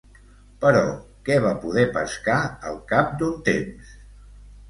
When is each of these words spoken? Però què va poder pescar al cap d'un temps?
Però 0.61 0.79
què 1.27 1.35
va 1.43 1.51
poder 1.65 1.83
pescar 1.97 2.39
al 2.71 2.79
cap 2.93 3.11
d'un 3.21 3.35
temps? 3.51 3.93